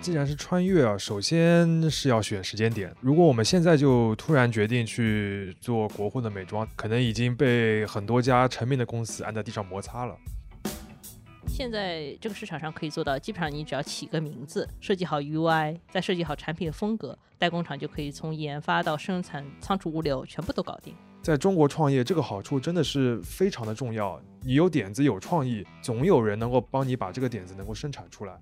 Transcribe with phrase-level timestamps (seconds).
[0.00, 2.94] 既然是穿越啊，首先是要选时间点。
[3.00, 10.16] 如果我们现在就突然决定去做国货的美妆，可能已经被很多家成名的公司按在地上摩擦了。
[11.46, 20.94] 现在这个市场上可以做到，基本上你只要起个名字，设计好 UI，再设计好产品的风格，代工厂就可以从研发到生产、仓储、物流全部都搞定。
[21.20, 24.18] 在中国创业，这个好处真的是非常的重要。
[24.42, 28.38] 你有点子、有创意，总有人能够帮你把这个点子能够生产出来。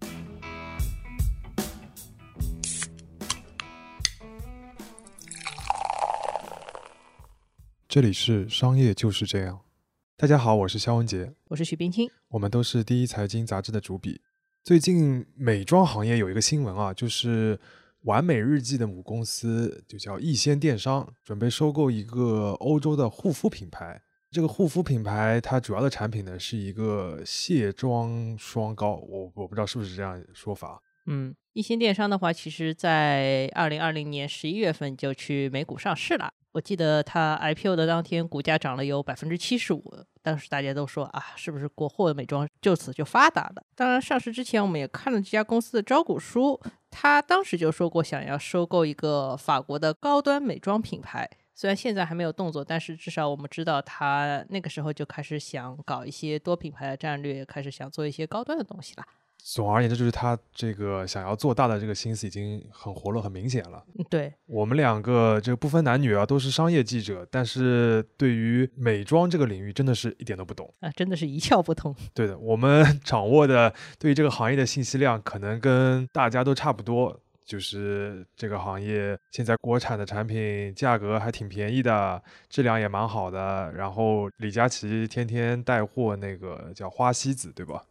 [7.96, 9.58] 这里是商业就是这样。
[10.18, 14.20] 大家好，我是肖文杰，我是许冰清，我们都是第一财经杂志的主笔。
[14.62, 17.58] 最近美妆行业有一个新闻啊，就是
[18.02, 24.02] 完美日记的母公司就叫逸仙电商，准备收购一个欧洲的护肤品牌。
[24.30, 30.82] 这个护肤品牌它主要的产品呢是一个卸妆霜膏，我我不知道是不是这样说法。
[31.06, 36.30] 嗯，逸仙电商的话，其实在二零二零年十一月份就去美股上市了。
[36.52, 39.82] 我记得它 IPO 的当天，股价涨了有百分之七十五。
[40.20, 43.62] 当时大家都说啊，是不是国货的美妆就此就发达了？
[43.74, 51.26] 当然，上市之前我们也看了这家公司的招股书，他当时就说过想要收购一个法国的高端美妆品牌。
[51.54, 59.04] 虽然现在还没有动作，但是至少我们知道他那个时候就开始想搞一些多品牌的战略，开始想做一些高端的东西了。
[59.54, 63.84] 总而言之，就是他这个想要做大的这个心思已经很活络、很明显了。
[64.10, 71.94] 对我们两个，这个不分男女啊，都是商业记者，但是对于美妆这个领域，真的是一点都不懂啊，真的是一窍不通。
[72.12, 77.20] 对的，我们 掌握的对于这个行业的信息量，可能跟大家都差不多。
[77.44, 83.72] 就是这个行业现在国产的产品价格还挺便宜的，质量也蛮好的。
[83.72, 87.84] 然后李佳琦天天带货那个叫花西子，对吧？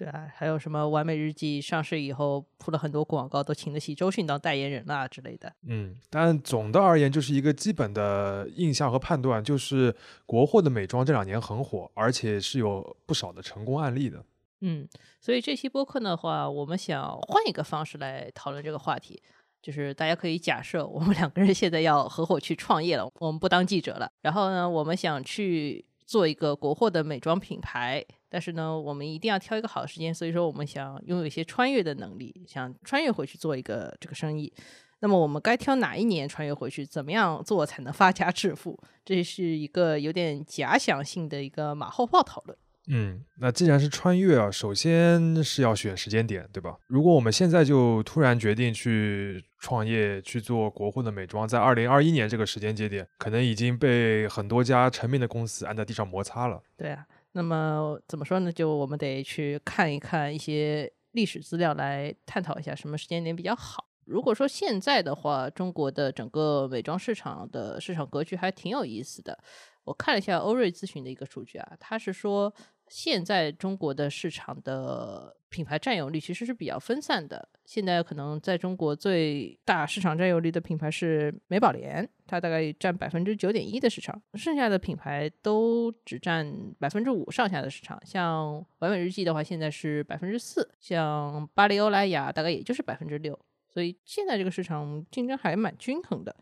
[0.00, 5.52] 对啊，还有什么完美日记上市以后铺了很多广告，都请得起周迅当代言人啦之类的。
[5.66, 9.94] 嗯，但总的而言，就是一个基本的印象和判断，就是
[10.24, 14.24] 国货的美妆这两年很火，而且是有不少的成功案例的。
[14.62, 14.88] 嗯，
[15.20, 19.22] 所以这期播客的话，我们想换一个方式来讨论这个话题，
[19.60, 28.04] 就是大家可以假设我们两个人现在要合伙去创业了，我们不当记者了，然后呢，我们想去做一个国货的美妆品牌。
[28.28, 34.52] 但是呢，我们一定要挑一个好的时间，所以说我们想拥有一些穿越的能力，想穿越回去做一个这个生意。
[34.98, 36.84] 那么我们该挑哪一年穿越回去？
[36.84, 38.76] 怎么样做才能发家致富？
[39.04, 42.58] 这是一个有点假想性的一个马后炮讨论。
[42.92, 46.76] 嗯，那既然是穿越啊，首先是要选时间点，对吧？
[46.88, 56.60] 如果我们现在就突然决定去创业去做国货的美妆，在二零二一年这个时间节点，可能已经被很多家成名的公司按在地上摩擦了。
[56.76, 57.06] 对啊。
[57.32, 58.50] 那么怎么说呢？
[58.52, 63.86] 就我们得去看一看一些历史资料，来探讨一下什么时间点比较好。
[64.04, 69.38] 如果说现在的话，中国的整个美妆市场的市场格局还挺有意思的。
[69.84, 72.52] 我看了一下欧瑞咨询的一个数据啊，他是说。
[72.90, 77.48] 现在中国的市场的品牌占有率其实是比较分散的。
[77.64, 87.96] 现在可能在中国最大市场占有率的品牌是美宝莲，它大概占百分之九点一的市场，剩下的品牌都只占百分之五上下的市场。
[88.04, 93.38] 像完美日记的话，现在是百分之四；像巴黎欧莱雅大概也就是百分之六。
[93.68, 96.34] 所以现在这个市场竞争还蛮均衡的。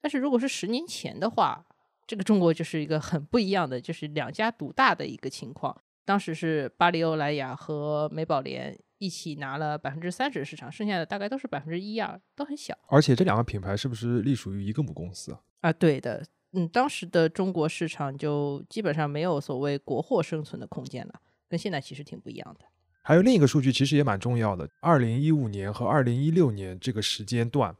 [0.00, 1.62] 但是如果是十年前的话，
[2.06, 5.78] 这个中国就是一个很不一样的，就是两家独大的一个情况。
[6.10, 12.76] 当时是巴黎欧莱雅和美宝莲一起拿了百分之三十的市场，剩下的大概都是百分之一啊，都很小。
[12.88, 15.40] 而且这两个品牌是不是隶属于一个母公司啊？
[15.60, 22.64] 啊，对的，嗯，当时的中国市场就基本上没有所谓国货生存的空间了，跟现在其实挺不一样的。
[23.02, 27.72] 还有另一个数据其实也蛮重要的，二零一五年和二零一六年这个时间段，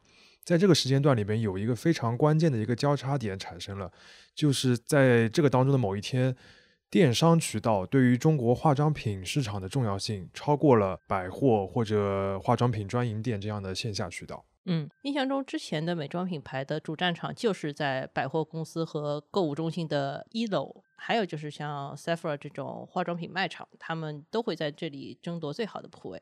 [0.45, 3.91] 在这个时间段里面有一个非常关键的一个交叉点产生了，
[4.37, 6.37] 就是在这个当中的某一天。
[6.91, 14.45] 电商渠道对于中国化妆品市场的重要性，超过了百货或者化妆品专营店这样的线下渠道。
[14.65, 26.21] 嗯，印象中之前的美妆品牌的主战场就是在百货公司和购物中心的一楼，还有就是像 Sephora 这种化妆品卖场，他们都会在这里争夺最好的铺位。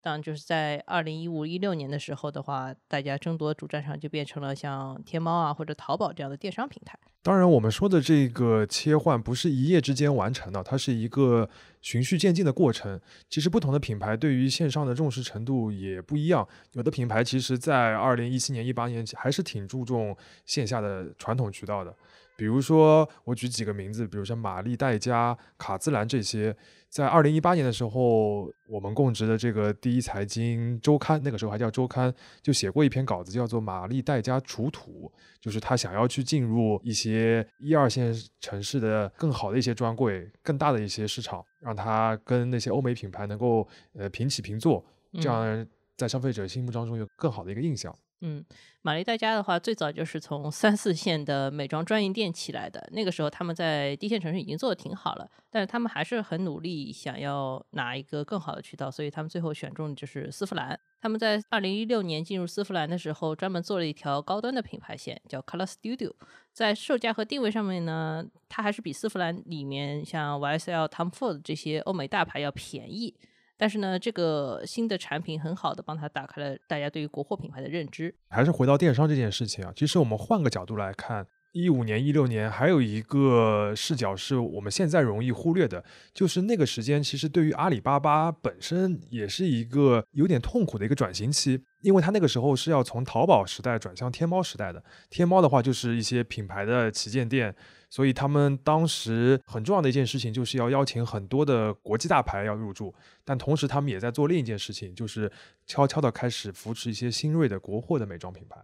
[0.00, 6.98] 当然，就是在二零一五一六年的时候的话，大家争夺主战场就变成了像天猫啊或者淘宝这样的电商平台。
[7.20, 11.50] 当然，我们说的这个切换不是一夜之间完成的，它是一个
[11.82, 12.98] 循序渐进的过程。
[13.28, 16.46] 其实不同的品牌对于线上的重视程度也不一样。
[16.72, 20.16] 有的品牌其实在二零一七年、一八年还是挺注重
[20.46, 21.94] 线下的传统渠道的。
[22.38, 26.56] 比如说，我举几个名字，比如像玛丽黛佳、卡姿兰这些，
[26.88, 44.84] 在二零一八年的时候，我们供职的这个第一财经周刊，那个时候还叫周刊，就写过一篇稿子，叫做《玛丽黛佳除土》，就是他想要去进入一些一二线城市的更好的一些专柜、更大的一些市场，让他跟那些欧美品牌能够呃平起平坐，
[45.14, 47.92] 这样在消费者心目当中有更好的一个印象。
[48.20, 48.44] 嗯，
[48.82, 52.88] 玛丽黛佳的话，最早就是从三四线的美妆专营店起来的。
[52.92, 60.78] 那个时候，他们在一线城市已经做的挺好了，但是他们还是很努力，想要拿一个更好的渠道，所以他们最后选中就是丝芙兰。
[61.00, 66.12] 他们在二零一六年进入丝芙兰的时候，专门做了一条高端的品牌线，叫 Color Studio。
[66.52, 73.14] 在售价和定位上面呢，它还是比丝芙兰里面像 YSL、Tom Ford 这些欧美大牌要便宜。
[73.58, 78.14] 但是呢，这个新的产品很好的帮他打开了大家对于国货品牌的认知。
[78.30, 85.84] 还是回到电商这件事情啊，其实我们换个角度来看，一五年、一六年还有一个视角是我们现在容易忽略的，
[86.14, 94.82] 就是那个时间其实对于阿里巴巴本身也是一个有点痛苦的一个转型期，因为他那个时候是要从淘宝时代转向天猫时代的。
[95.10, 97.54] 天猫的话就是一些品牌的旗舰店。
[97.90, 102.94] 所以他们当时很重要的一件事情，就是要邀请很多的国际大牌要入驻，
[103.24, 105.32] 但同时他们也在做另一件事情，就是
[105.66, 108.62] 悄悄的开始扶持一些新锐的国货的美妆品牌。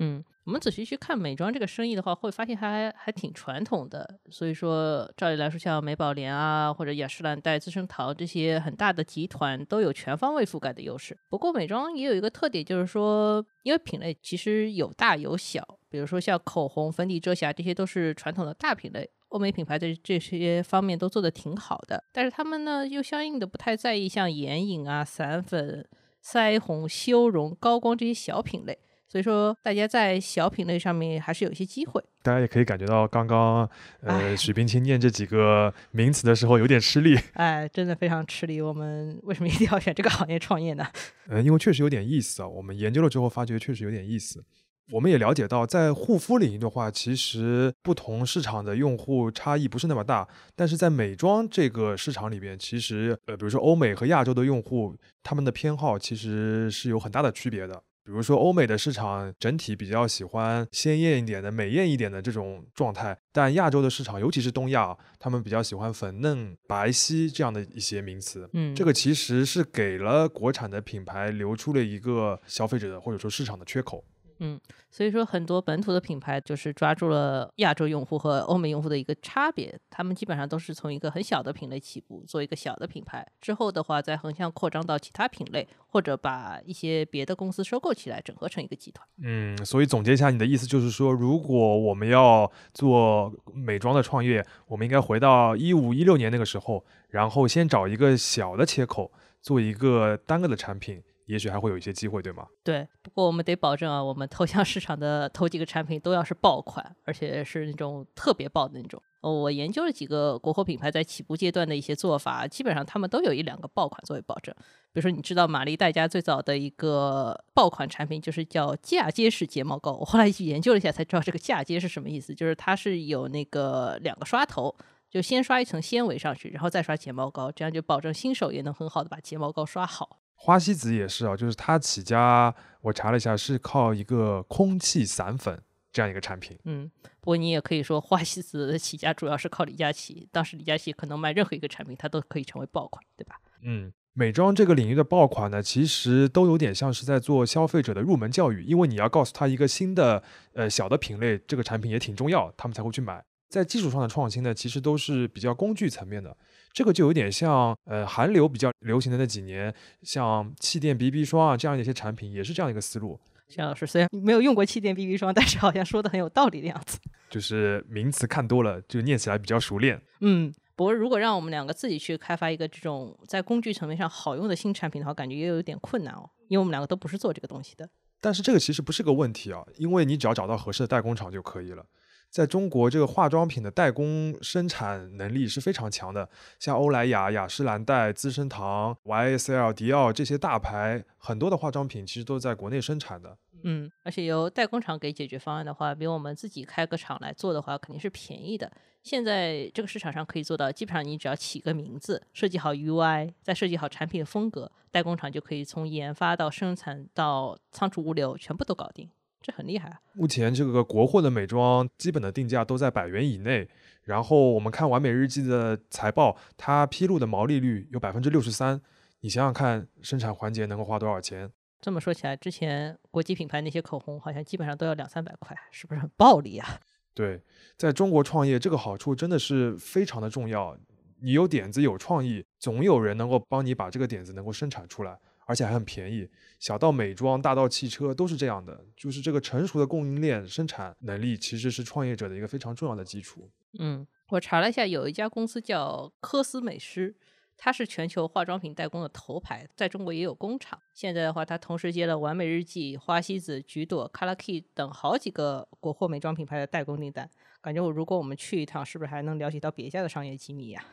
[0.00, 4.18] 嗯，我们仔细去看美妆这个生意的话，会发现它还还挺传统的。
[4.28, 11.16] 所以说，照理来说，像美宝莲啊，或者雅诗兰黛、资生堂这些很大的集团，都有全方位覆盖的优势。
[11.30, 22.02] 不过，美妆也有一个特点，就是说，因为品类其实有大有小，比如说像口红、粉底、遮瑕，这些都是传统的大品类，欧美品牌在这些方面都做得挺好的。
[22.12, 25.88] 但是他们呢，又相应的不太在意像眼影啊、散粉、
[26.24, 28.76] 腮红、修容、高光这些小品类。
[29.08, 32.02] 所以说，大家在小品类上面还是有一些机会。
[32.22, 33.68] 大家也可以感觉到，刚刚
[34.00, 37.16] 呃许冰清念这几个名词的时候有点吃力。
[37.34, 38.60] 哎，真的非常吃力。
[38.60, 40.84] 我们为什么一定要选这个行业创业呢？
[41.28, 42.48] 嗯， 因为确实有点意思啊。
[42.48, 44.44] 我们研究了之后发觉确实有点意思。
[44.92, 50.28] 我们也了解到，在护肤领域的话，其实不同市场的用户差异不是那么大。
[50.54, 57.82] 但是在美妆这个市场里边，其实呃，比如说欧美和亚洲的用户，他们的偏好其实是有很大的区别的。
[58.04, 68.46] 比如说，欧美的市场整体比较喜欢鲜艳一点的、美艳一点的这种状态，但亚洲的市场，尤其是东亚，他们比较喜欢粉嫩、白皙这样的一些名词。
[68.52, 74.04] 嗯，这个其实是给了国产的品牌留出了一个消费者的或者说市场的缺口。
[74.44, 74.60] 嗯，
[74.90, 89.08] 所以说很多本土的品牌就是抓住了亚洲用户和欧美用户的一个差别，他们基本上都是从一个很小的品类起步，做一个小的品牌，之后的话再横向扩张到其他品类，或者把一些别的公司收购起来，整合成一个集团。
[89.22, 99.10] 嗯，所以总结一下，你的意思就是说，如果我们要做美妆的创业，我们应该回到一五一六年那个时候，然后先找一个小的切口，
[99.40, 101.02] 做一个单个的产品。
[101.26, 102.46] 也许还会有一些机会，对吗？
[102.62, 109.02] 对，不过我们得保证啊，我们投向市场的头几个产品都要是爆款，而且是那种特别爆的那种。
[109.22, 114.54] 哦，我研究了几个国货品牌在起步阶段的一些做法，基本上他们都有一两个爆款作为保证。
[114.92, 124.76] 比如说，你知道玛丽黛佳最早的一个爆款产品就是叫嫁接式睫毛膏，我后来去研究了一下才知道这个嫁接是什么意思，就是它是有那个两个刷头，
[125.10, 130.18] 就先刷一层纤维上去，然后再刷睫毛膏，这样就保证新手也能很好的把睫毛膏刷好。
[130.44, 135.58] 花西子也是啊，就是它起家，我查了一下，是靠一个空气散粉
[135.90, 136.54] 这样一个产品。
[136.64, 140.28] 嗯，不过你也可以说，花西子的起家主要是靠李佳琦。
[140.30, 143.40] 当时李佳琦可能卖任何一个产品，它都可以成为爆款，对吧？
[143.62, 150.22] 嗯，美妆这个领域的爆款呢，其实都有点像是在做消费者的入门教育，因为你要告诉他一个新的
[150.52, 153.24] 呃小的品类，这个产品也挺重要，他们才会去买。
[153.48, 156.36] 在技术上的创新呢，其实都是比较工具层面的。
[156.74, 163.18] 这个就有点像，呃，韩流比较流行的那几年，像气垫 BB 霜啊这样的一些产品，也是这样一个思路。
[163.46, 166.98] 夏老师虽然没有用过气垫 BB 霜，但是好像说的很有道理的样子。
[167.30, 170.02] 就是名词看多了，就念起来比较熟练。
[170.18, 177.88] 嗯，不过如果让我们两个自己去开发一个这种在工具层面上好用的新产品的话，感觉也有点困难哦，因为我们两个都不是做这个东西的。
[178.20, 181.86] 但是这个其实不是个问题啊，因为你只要找到合适的代工厂就可以了。
[182.34, 193.38] 在中国，这个化妆品的代工生产能力是非常强的，像欧莱雅、雅诗兰黛、资生堂、YSL、迪奥这些大牌，很多的化妆品其实都是在国内生产的。
[193.62, 198.68] 嗯，而且由代工厂给解决方案的话，比我们自己开个厂来做的话，肯定是便宜的。
[199.04, 209.08] 现在这个市场上可以做到，基本上你只要起个名字，设计好 UI，再设计好产品风格，代工厂就可以从研发到生产到仓储物流全部都搞定。
[209.44, 210.00] 这很厉害啊。
[210.14, 213.68] 目前这个国货的美妆基本的定价都在百元以内。
[214.04, 218.80] 然后我们看完美日记的财报，它披露的毛利率有百分之六十三。
[219.20, 221.50] 你想想看，生产环节能够花多少钱？
[221.80, 226.80] 这么说起来，之前国际品牌那些口红好像基本上都要两三百块，是不是很暴利啊？
[227.14, 227.42] 对，
[227.76, 230.76] 在中国创业这个好处真的是非常的重要。
[231.22, 236.28] 你有点子有创意，总有人能够帮你把这个点子能够生产出来，而且还很便宜。
[236.58, 238.84] 小到美妆，大到汽车，都是这样的。
[238.96, 243.50] 就是这个成熟的供应链生产能力，其实是创业者的一个非常重要的基础。
[243.78, 247.14] 嗯，我查了一下，有一家公司叫科斯美诗，
[247.56, 250.80] 它是全球化妆品代工的头牌，在中国也有工厂。
[250.94, 257.28] 现在的话，它同时接了完美日记、花西子、橘朵、Color Key 等好几个国货美妆品牌的代工订单。
[257.60, 260.84] 感觉我如果我们去一趟，是不是还能了解到别家的商业机密呀？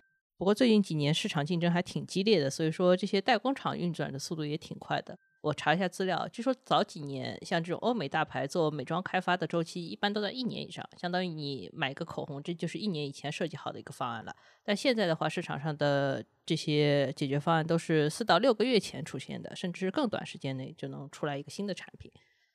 [0.41, 5.15] 不过最近几年市场竞争还挺激烈的，所以说这些代工厂运转的速度也挺快的。
[5.41, 14.36] 我查一下资料，据说早几年像这种欧美大牌做美妆开发的周期一般都在一年以上，相当于你买一个口红，这就是一年以前设计好的一个方案了。
[14.63, 22.12] 但现在的话，市场上的这些解决方案都是四到六个月前出现的，甚至更短时间内就能出来一个新的产品。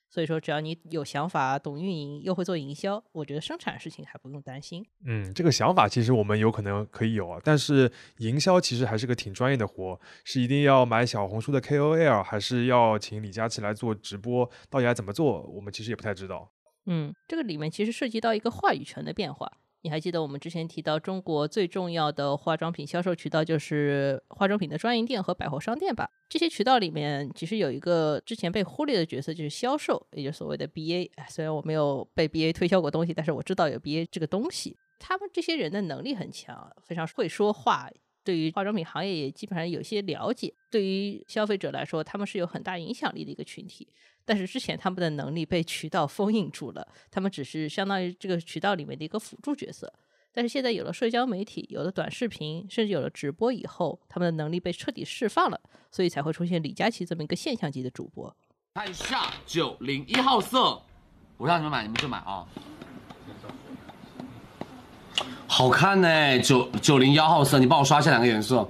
[0.08, 4.86] 所以说，只要你有想法、懂运营，又会做营销，我觉得生产事情还不用担心。
[5.04, 14.48] 嗯，这个想法其实我们有可能可以有啊，但是营销其实还是个挺专业的活，是一定要买小红书的 KOL，还是要请李佳琦来做直播？
[14.70, 15.42] 到底该怎么做？
[15.42, 16.50] 我们其实也不太知道。
[16.86, 19.50] 嗯，这个里面其实涉及到一个话语权的变化。
[19.83, 26.11] 你还记得我们之前提到，中国最重要的化妆品销售渠道就是化妆品的专营店和百货商店吧？
[26.28, 31.09] 这些渠道里面，其实有一个之前被忽略的角色，就是销售，也就是所谓的 BA。
[31.28, 34.76] 虽然我没有被 BA 推销过东西，但是我知道有 BA 这个东西。
[34.99, 37.88] 他们这些人的能力很强，非常会说话。
[38.25, 43.87] 对于化妆品行业也基本上有些了解，对于消费者来说，他们是有很大影响力的一个群体。
[44.26, 49.90] 但是之前他们的能力被渠道封印住了，他们只是相当于这个渠道里面的一个辅助角色。
[50.35, 55.59] 但是现在有了社交媒体，有了短视频，甚至有了直播以后，他们的能力被彻底释放了，
[55.90, 58.37] 所以才会出现李佳琦这么一个现象级的主播。
[58.75, 60.83] 看一下九零一号色，
[61.38, 62.45] 我让你们买，你们就买啊。
[65.47, 68.68] 好看呢，九九零幺号色，你帮我刷下两个颜色，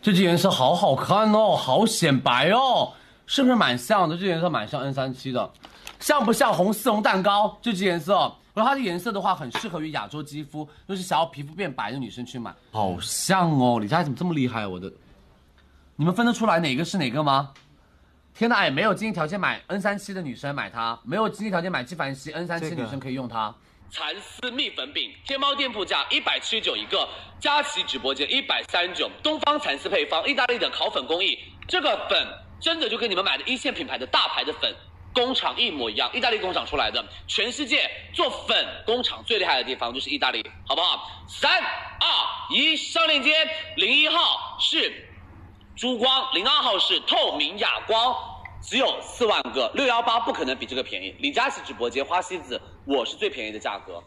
[0.00, 2.94] 这支颜色好好看哦，好显白哦，
[3.26, 4.16] 是不是蛮像的？
[4.16, 5.50] 这颜色蛮像 N 三七的，
[5.98, 7.58] 像不像红丝绒蛋糕？
[7.62, 8.14] 这支颜色，
[8.52, 13.78] 然后它的颜色的话，很适合于亚洲肌肤，就是想要皮肤变白的女生去买，好像哦。
[13.80, 14.66] 李佳琦怎么这么厉害？
[14.66, 14.92] 我的，
[15.96, 17.52] 你们分得出来哪个是哪个吗？
[18.34, 23.54] 天呐，哎，没有经济条件买 N 三七的女生买它，没有经济条件买纪梵希 N 三七女生可以用它。
[23.90, 29.08] 蚕丝蜜粉饼，天猫店铺价一百七十九一个，佳琦直播间一百三十九。
[29.22, 31.38] 东方蚕丝配方，意大利的烤粉工艺，
[31.68, 32.26] 这个粉
[32.64, 34.74] 真的就跟你们买的一线品牌的大牌的粉
[35.12, 37.04] 工厂一模一样，意大利工厂出来的。
[37.28, 41.10] 全世界做粉工厂最厉害的地方就是意大利，好不好？
[41.28, 42.08] 三二
[42.48, 45.06] 一，上链接，零一号是
[45.76, 48.16] 珠光，零二号是透明哑光。
[48.62, 51.14] 只有四万个，六幺八不可能比这个便宜。
[51.18, 54.02] 李佳琦直播间花西子，我是最便宜的价格。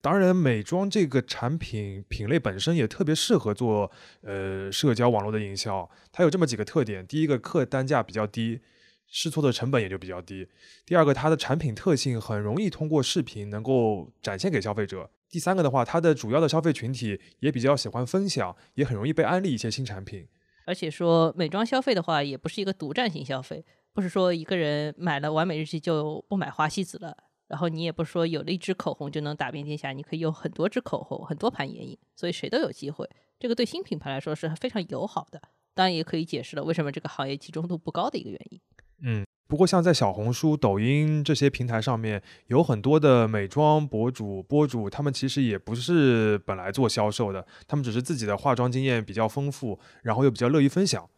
[0.00, 3.90] 当然，美妆这个产品品类本身也特别适合做
[4.22, 5.88] 呃社交网络的营销。
[6.12, 8.60] 它有这么几个特点：第一个，客单价比较低，
[9.08, 10.44] 试错的成本也就比较低；
[10.84, 20.28] 第二个，它的产品特性很容易通过视频能够展现给消费者；第三个的话，它的主要的消费群体也比较喜欢分享，也很容易被安利一些新产品。
[20.66, 23.64] 而且说美妆消费的话，也不是一个独占型消费。
[23.92, 27.16] 不是说一个人买了完美日记就不买花西子了，
[27.48, 33.08] 然后你也不说有了一支口红就能打遍天下，你可以有很多支口红，很多盘眼影，所以谁都有机会。
[33.38, 35.40] 这个对新品牌来说是非常友好的，
[35.74, 38.60] 当然也可以解释了为什么这个行业集中度不高的一个原因。
[39.02, 51.08] 嗯，不过像在小红书、抖音这些平台上面，有很多的美妆博主、博主，他们其实也不是本来做销售的，他们只是自己的化妆经验比较丰富，然后又比较乐意分享。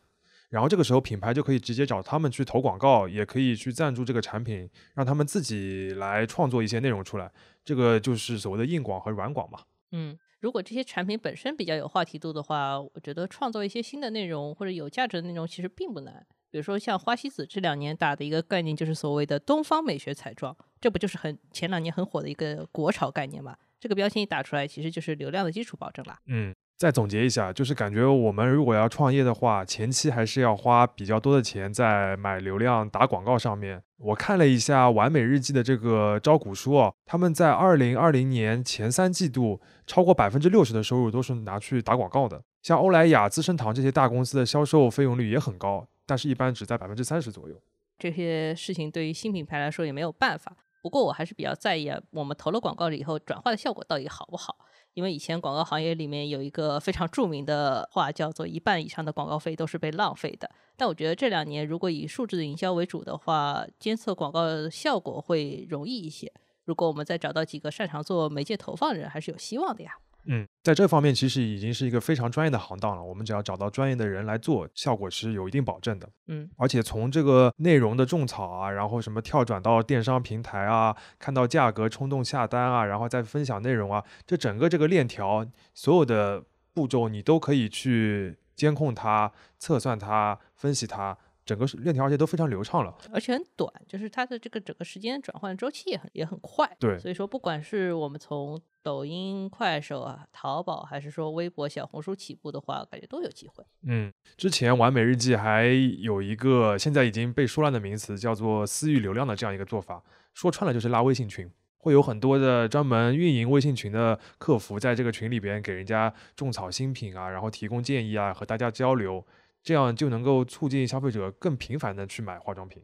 [0.49, 7.31] 然后这个时候，品牌就可以直接找他们去投广告，也可以去赞助这个产品，让他们自己来创作一些内容出来。
[7.63, 9.61] 这个就是所谓的硬广和软广嘛。
[9.93, 16.27] 嗯，如果这些产品本身比较有话题度的话，我觉得创作一些新的内容或者有价值的内容其实并不难。
[16.51, 23.55] 比如说像花西子这两年打的一个概念，就是所谓的东方美学彩妆，这不就是很前两年很火的一个国潮概念嘛？
[23.79, 26.19] 这个标签一打出来，其实就是流量的基础保证啦。
[26.25, 26.55] 嗯。
[26.79, 33.83] 再总结一下，就是感觉我们如果要创业的话，前期还是要花比较多的钱在买流量、打广告上面。
[33.97, 42.41] 我看了一下完美日记的这个招股书哦，他们在二零二零年前三季度，超过百分之六十的收入都是拿去打广告的。
[42.63, 47.61] 像欧莱雅、资生堂这些大公司的销售费用率也很高，但是一般只在百分之三十左右。
[47.99, 50.57] 这些事情对于新品牌来说也没有办法。
[50.81, 54.57] 不过我还是比较在意啊，我们投了广告了以后，转化的效果到底好不好？
[54.99, 60.51] 因为以前广告行业里面有一个非常著名的话，叫做一半以上的广告费都是被浪费的。
[60.77, 66.33] 但我觉得这两年如果以数字的营销为主的话，监测广告效果会容易一些。
[66.65, 69.93] 如果我们再找到几个擅长做媒介投放的人，还是有希望的呀。
[70.29, 73.03] 嗯，在这方面其实已经是一个非常专业的行当了。
[73.03, 76.09] 我们只要找到专业的人来做，效果是有一定保证的。
[76.27, 86.45] 嗯，而且从这个内容的种草啊，然后什么跳转到电商平台啊，看到价格冲动下单啊，然后再分享内容啊，这整个这个链条所有的
[86.75, 91.17] 步骤你都可以去监控它、测算它、分析它。
[91.47, 96.71] 整个链条而且都非常流畅了，而且很短，就是它的这个整个时间转换周期也很也很快。
[96.79, 103.63] 对，所以说不管是我们从抖音、快手啊、淘宝，还是说微博、小红书起步的话，感觉都有机会。
[103.83, 105.67] 嗯，之前完美日记还
[105.99, 110.03] 有一个现在已经被说烂的名词，叫做私域流量的这样一个做法，
[110.33, 119.23] 说穿了就是拉微信群，会有很多的专门运营微信群的客服在这个群里边给人家种草新品啊，然后提供建议啊，和大家交流。
[119.63, 122.83] 这样就能够促进消费者更频繁的去买化妆品。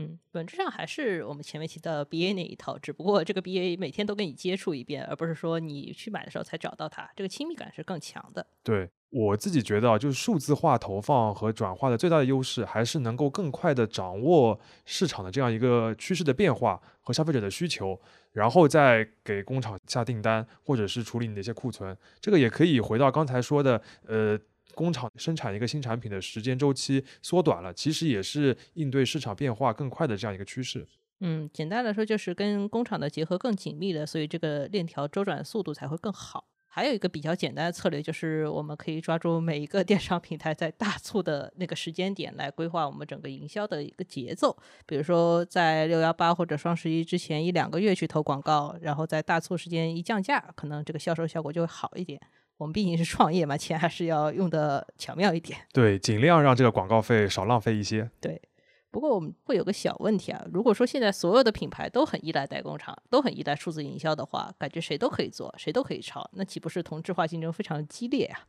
[0.00, 8.46] 嗯，本质上还是我们前面提到 BA 那一套，只不过这个 BA 每天都跟你接触一遍，而不是说你去买的时候才找到它，这个亲密感是更强的。
[8.62, 18.00] 对我自己觉得啊，就是数字化投放和转化的最大的优势，还是能够更快的掌握市场的这样一个趋势的变化和消费者的需求，
[18.30, 21.96] 然后再给工厂下订单，或者是处理你的一些库存。
[22.20, 24.38] 这个也可以回到刚才说的，呃。
[24.74, 30.86] 工厂生产一个新产品的时间周期缩短了，其实也是应对市场变化更快的这样一个趋势。
[31.20, 36.46] 嗯，简单来说就是跟工厂的结合更紧密了，所以这个链条周转速度才会更好。
[36.70, 44.56] 还有一个比较简单的策略，就是我们可以抓住每一个电商平台在大促的那个时间点来规划我们整个营销的一个节奏。
[44.86, 52.20] 比如说在六幺八或者双十一之前一两个月去投广告，然后在大促时间一降价，可能这个销售效果就会好一点。
[52.58, 55.58] 我们毕竟是创业嘛，钱还是要用的巧妙一点。
[55.72, 58.10] 对，尽量让这个广告费少浪费一些。
[58.20, 58.42] 对，
[58.90, 68.40] 不过我们会有个小问题啊，如果说现在所有的品牌都很依赖代工厂，都很依赖数字营销的话，感觉谁都可以做，谁都可以抄，那岂不是同质化竞争非常激烈啊？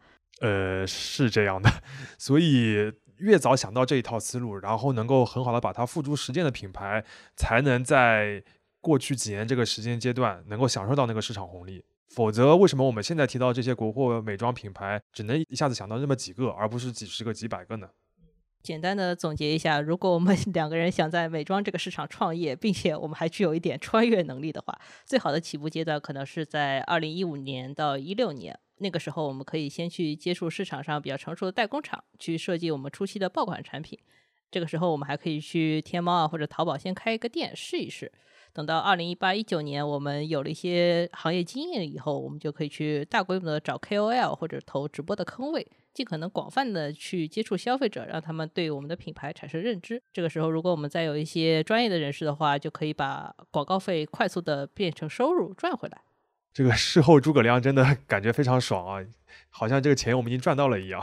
[0.42, 1.70] 呃，是这样的，
[2.18, 8.44] 所以越早想到这一套思路，然后能够很好的把它付诸实践的品牌，才能在
[8.82, 11.84] 过去几年这个时间阶段能够享受到那个市场红利。
[12.10, 17.90] 否则，为什么我们现在提到这些国货美妆品牌，只能一下子想到那么几个，而不是几十个、几百个呢？
[18.62, 28.60] 简单的总结一下，如果我们 两个人想在美妆这个市场创业，并且我们还具有一点穿越能力的话，最好的起步阶段可能是在二零一五年到一六年。
[28.80, 33.98] 那个时候，我们可以先去接触市场上比较成熟的代工厂，去设计我们初期的爆款产品。
[34.50, 38.12] 这个时候，我们还可以去天猫啊或者淘宝先开一个店试一试。
[38.52, 50.02] 等到二零一八一九年，我们有了一些行业经验以后，我们就可以去大规模的找 KOL 或者投直播的坑位，尽可能广泛的去接触消费者，让他们对我们的品牌产生认知。
[50.12, 56.02] 这个时候，如果我们再有一些专业的人士的话，就可以把广告费快速的变成收入赚回来。
[56.52, 59.06] 这个事后诸葛亮真的感觉非常爽啊，
[59.50, 61.02] 好像这个钱我们已经赚到了一样。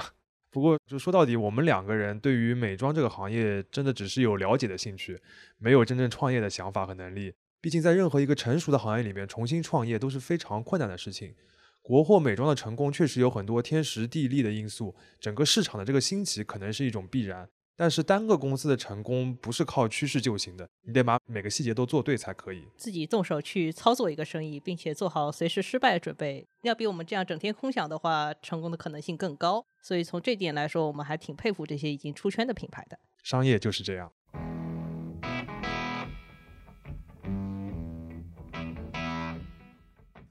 [0.57, 5.21] 不过，就说到底，我们两个人对于美妆这个行业，真的只是有了解的兴趣，
[5.59, 7.35] 没有真正创业的想法和能力。
[7.61, 11.35] 毕竟，在任何一个成熟的行业里面，重新创业都是非常困难的事情。
[11.83, 17.47] 国货美妆的成功确实有很多天时地利的因素，整个市场的这个兴起可能是一种必然。
[17.79, 22.65] 但是单个公司的成功不是靠趋势就行的，你得把每个细节都做对才可以。
[22.79, 29.67] 自己动手去操作一个生意，并且做好随时失败的准备，要比我们这样整天空想的话，成功的可能性更高。
[29.83, 32.99] 所以从这点来说，我们还挺佩服这些已经出圈的品牌的。
[33.23, 34.11] 商业就是这样。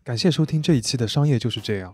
[0.03, 1.93] 感谢收听这一期的《商业就是这样》。